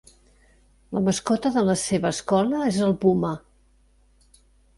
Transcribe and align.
La 0.97 1.03
mascota 1.07 1.51
de 1.57 1.63
la 1.67 1.75
seva 1.81 2.13
escola 2.17 2.63
és 2.71 2.81
el 2.89 2.97
puma. 3.05 3.33